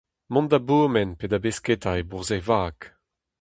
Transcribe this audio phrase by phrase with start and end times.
[0.33, 2.77] Mont da bourmen pe da besketa e bourzh e vag.